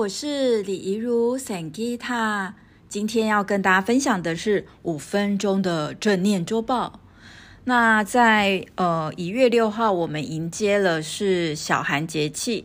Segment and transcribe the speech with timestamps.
[0.00, 2.54] 我是李怡如 Sankita，
[2.88, 7.00] 今天要跟大家分享的是五分钟的正念周报。
[7.64, 12.64] 那在呃一月六号，我们迎接了是小寒节气，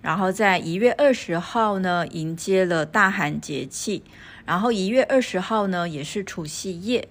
[0.00, 4.02] 然后在一月二十号呢，迎接了大寒节气，
[4.46, 7.08] 然后一月二十号呢也是除夕夜，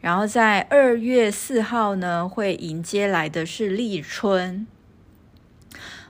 [0.00, 4.66] 然后在二月四号呢会迎接来的是立春。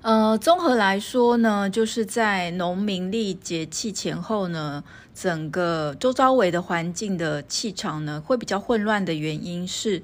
[0.07, 10.01] 呃，综合来说呢，就是在农民历节气前后呢，整个周遭围的环境的气场呢会比较混乱的原因是，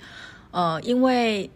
[0.51, 1.49] 呃，因为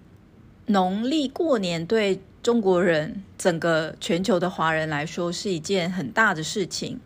[0.67, 7.01] 农历过年对中国人整个全球的华人来说是一件很大的事情，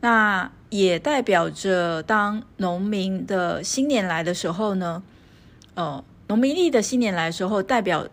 [0.00, 5.02] 那也代表着当农民的新年来的时候呢，
[5.74, 8.08] 呃，农民历的新年来的时候代表。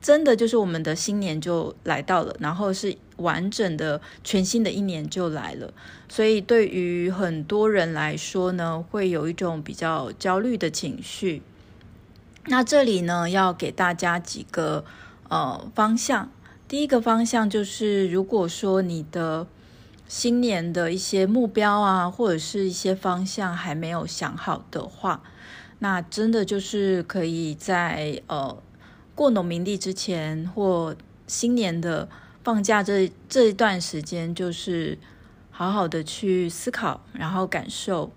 [0.00, 5.72] 真的就是我们的新年就来到了，然后是完整的全新的一年就来了，
[6.08, 11.42] 所以对于很多人来说呢，会有一种比较焦虑的情绪。
[12.46, 14.84] 那这里呢，要给大家几个
[15.28, 16.30] 呃方向。
[16.68, 19.48] 第一个方向就是，如果说你的
[20.06, 25.22] 新年的一些目标啊，或者是一些方向还没有想好的话，
[25.80, 28.56] 那真的就是可以在呃。
[29.18, 30.94] 过农民历之前或
[31.26, 32.08] 新年的
[32.44, 34.96] 放假这这一段时间，就是
[35.50, 38.12] 好好的去思考，然后感受。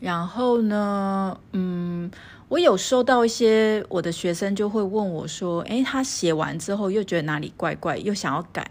[0.00, 2.10] 然后呢，嗯，
[2.50, 8.70] 我有收到一些我的学生就会问我说：“诶，他写完之后又觉得哪里怪怪，又想要改。”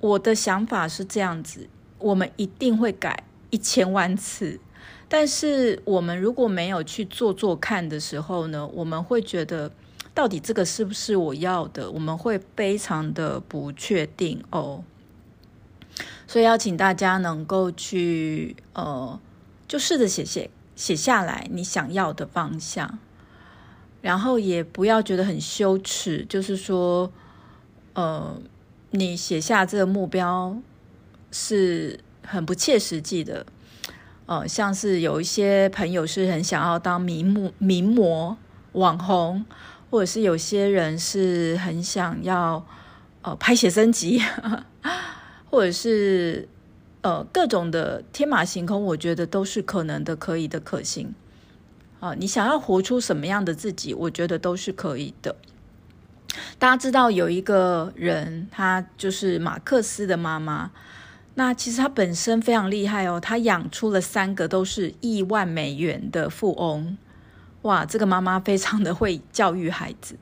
[0.00, 1.66] 我的想法是这样子：
[1.98, 4.60] 我们一定会改一千万次，
[5.08, 9.72] 但是我们如果没有去做做看的时候呢，我们会觉得。
[10.16, 11.90] 到底这个是不是我要的？
[11.90, 14.82] 我们会非常的不确定哦，
[16.26, 19.20] 所以要请大家能够去呃，
[19.68, 22.98] 就试着写写写下来你想要的方向，
[24.00, 27.12] 然后也不要觉得很羞耻，就是说
[27.92, 28.40] 呃，
[28.92, 30.56] 你写下这个目标
[31.30, 33.44] 是很不切实际的，
[34.24, 38.38] 呃，像是有一些朋友是很想要当名模、名模、
[38.72, 39.44] 网红。
[39.96, 42.62] 或者是有些人是很想要
[43.22, 44.20] 呃拍写真集，
[45.50, 46.46] 或者是
[47.00, 51.14] 呃各种的天马行空，我觉得都是可能的、可以的、可行。
[51.98, 55.34] 啊、呃，你想要活出什么样的自己，我觉得都是可以的。
[56.58, 60.72] 大家知道有一个人，他就是马克思的妈妈。
[61.36, 66.98] 那其实他本身非常厉害哦，他养出了三个都是亿万美元的富翁。
[67.66, 70.16] 哇，这个妈妈非常的会教育孩子，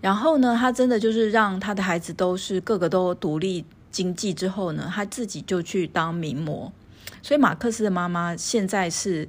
[0.00, 6.72] 然后呢，她真的就是让她的孩子都是个个都独立经济之后呢，她自己就去当名模。
[7.20, 9.28] 所以马克思的妈妈现在是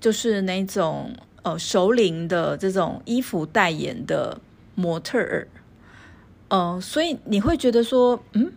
[0.00, 1.14] 就是那种
[1.44, 4.40] 呃熟龄的这种衣服代言的
[4.74, 5.46] 模特儿，
[6.48, 8.52] 呃，所以你会觉得说，嗯，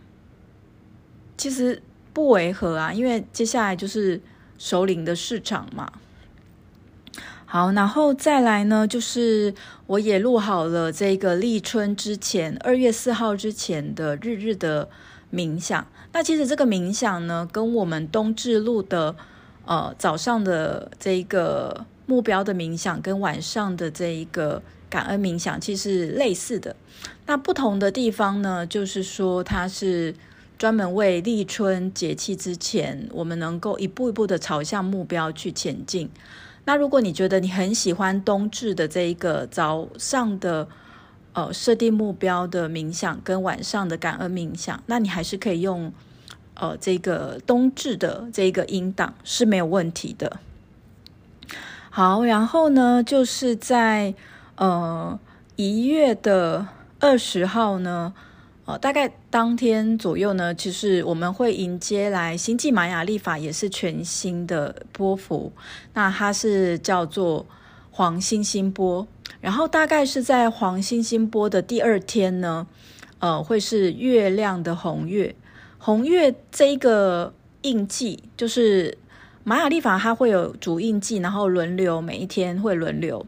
[1.36, 1.80] 其实
[2.12, 4.20] 不违和啊，因为接下来就是
[4.58, 5.92] 熟龄的市场嘛。
[7.52, 9.52] 好，然后再来呢，就是
[9.86, 14.88] 我也录好了这个立春之前，二月四号之前的日日的
[15.30, 15.86] 冥想。
[16.14, 19.14] 那其实这个冥想呢，跟我们冬至录的
[19.66, 26.74] 呃早上的这一个目标的冥想，跟晚上的这一个感恩冥想，其实类似的。
[27.26, 30.14] 那不同的地方呢，就是说它是
[30.56, 36.08] 专门为立春节气之前，我们能够一步一步的朝向目标去前进。
[36.64, 40.68] 那如果你觉得你很喜欢冬至的这一个早上的
[41.32, 45.92] 呃设定目标的冥想，跟晚上的感恩冥想，那你还是可以用
[46.54, 50.38] 呃这个冬至的这个音档是没有问题的。
[51.90, 54.14] 好，然后呢，就是在
[54.56, 55.18] 呃
[55.56, 56.68] 一月的
[57.00, 58.14] 二十号呢。
[58.78, 65.52] 大概当天左右呢，其实我们会迎接来星际玛雅历法，也是全新的波幅。
[65.94, 67.46] 那它是叫做
[67.90, 69.06] 黄星星波，
[69.40, 72.66] 然后大概是在黄星星波的第二天呢，
[73.18, 75.34] 呃，会是月亮的红月。
[75.78, 78.96] 红月这一个印记，就是
[79.44, 83.26] 玛雅历法，它会有主印记，然后轮流，每一天会轮流。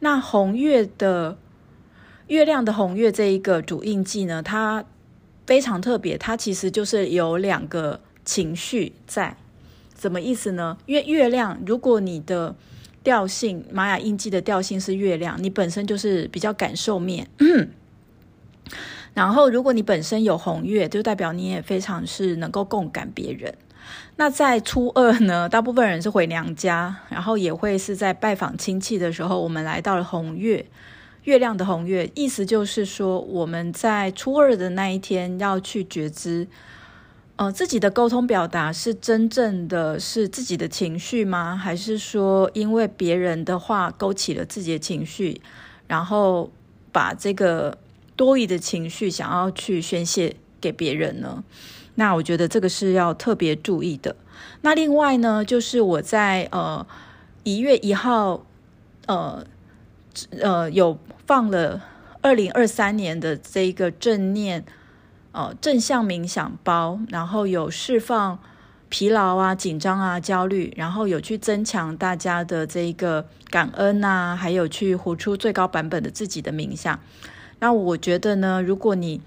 [0.00, 1.36] 那红月的。
[2.28, 4.84] 月亮的红月这一个主印记呢，它
[5.46, 9.36] 非常特别，它其实就是有两个情绪在，
[9.98, 10.76] 什么意思呢？
[10.86, 12.54] 因为月亮，如果你的
[13.04, 17.28] 调性玛雅印记的调性是月亮，你本身就是比较感受面。
[19.14, 23.54] 然后，如果你本身有红月，就代表你也非常是能够共感别人。
[24.16, 30.66] 那在初二呢，大部分人是回娘家，然后也会是在拜访亲戚的时候，我们来到了红月，
[31.26, 36.48] 月亮的红月，意思就是说，我们在初二的那一天要去觉知，
[37.36, 41.56] 呃，自己的沟通表达是真正的是自己的情绪吗？
[41.56, 45.40] 还是说因为别人的话勾起了自己的情绪，
[45.86, 46.50] 然后
[46.90, 47.78] 把这个。
[48.16, 51.44] 多余的情绪想要去宣泄给别人呢，
[51.96, 54.16] 那我觉得这个是要特别注意的。
[54.62, 56.86] 那另外呢，就是我在呃
[57.44, 58.46] 一月一号，
[59.04, 59.44] 呃
[60.40, 61.82] 呃有放了
[62.20, 64.64] 二零二三年的这一个正念
[65.32, 68.38] 呃正向冥想包，然后有释放
[68.88, 76.98] 疲劳啊、紧张啊、焦虑，然后有去增强大家的这一个感恩啊，还有去活出最高版本的自己的冥想。
[77.58, 79.20] 那我觉得呢，如果你，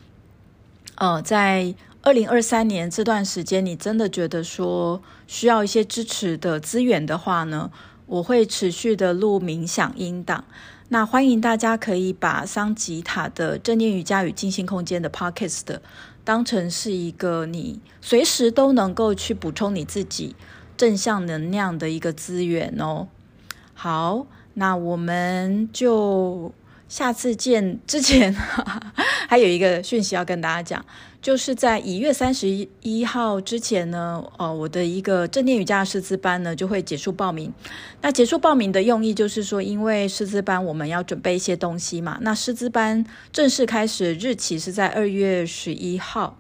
[0.95, 7.69] 呃，在二零二三年这段时间，你真的觉得说需要一些支持的资源的话呢，
[8.09, 10.44] 我会持续的录冥想音档。
[10.89, 15.79] 那欢迎大家可以把桑吉塔的正念瑜伽与静心空间的 Podcast
[16.23, 20.35] 当成是一个你随时都能够去补充你自己
[20.75, 23.07] 正向能量的一个资源哦。
[23.73, 24.25] 好，
[24.56, 26.51] 那我们就。
[26.88, 28.33] 下次见之前，
[29.29, 30.83] 还有一个讯息要跟大家讲，
[31.21, 37.54] 就是在一月三十一号之前呢，呃，我的一个正念瑜伽师资班呢就会结束报名。
[38.01, 42.18] 那结束报名的用意就是说，因为师资班我们要准备一些东西嘛。
[42.21, 46.38] 那师资班正式开始日期是在二月十一号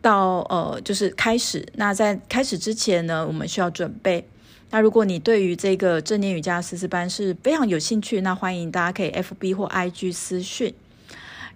[0.00, 1.66] 到呃，就是开始。
[1.74, 4.28] 那在开始之前呢，我们需要准备。
[4.70, 10.72] 那如果你对于这个正念瑜伽师资班是非常有兴趣，那欢迎大家可以 FB 或 IG 私讯，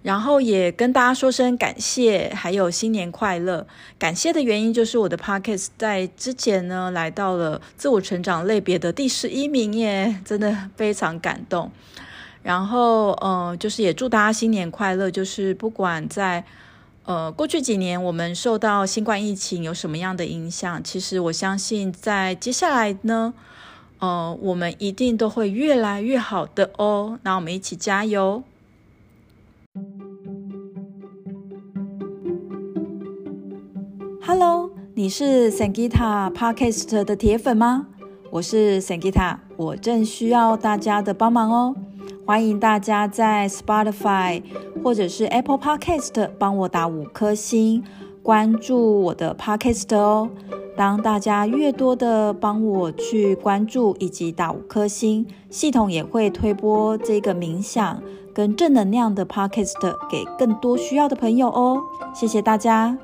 [0.03, 3.67] 然后也跟大家说声感谢，还有新年快乐。
[3.99, 11.71] 感谢的原因就是我的 Podcast 在之前呢来到了自我成长类别的第十一名耶，真的非常感动。
[12.43, 16.43] 然后呃，就是也祝大家新年快乐，就是不管在。
[17.03, 20.83] 呃，过去几年我们受到新冠疫情有什么样的影响？
[20.83, 23.33] 其实我相信，在接下来呢，
[23.97, 27.17] 呃，我们一定都会越来越好的哦。
[27.23, 28.43] 那我们一起加油
[35.01, 37.87] 你是 Sangita Podcast 的铁粉吗？
[38.29, 41.75] 我是 Sangita，我正需要大家的帮忙哦。
[42.23, 44.43] 欢迎大家在 Spotify
[44.83, 47.83] 或者是 Apple Podcast 帮我打五颗星，
[48.21, 50.29] 关注我的 Podcast 哦。
[50.77, 58.03] 当大家越多的帮我去关注以及打五颗星，系统也会推播这个冥想
[58.35, 61.81] 跟正能量的 Podcast 给更多需要的朋友哦。
[62.13, 62.95] 谢谢大家。